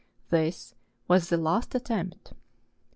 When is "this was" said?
0.31-1.29